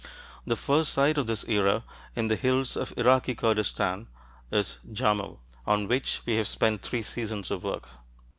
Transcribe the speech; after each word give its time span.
The 0.47 0.55
first 0.55 0.93
site 0.93 1.19
of 1.19 1.27
this 1.27 1.47
era, 1.47 1.83
in 2.15 2.25
the 2.25 2.35
hills 2.35 2.75
of 2.75 2.91
Iraqi 2.97 3.35
Kurdistan, 3.35 4.07
is 4.51 4.79
Jarmo, 4.91 5.37
on 5.67 5.87
which 5.87 6.23
we 6.25 6.37
have 6.37 6.47
spent 6.47 6.81
three 6.81 7.03
seasons 7.03 7.51
of 7.51 7.63
work. 7.63 7.87